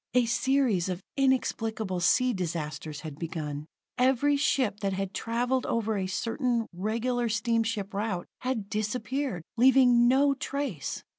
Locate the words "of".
0.89-1.03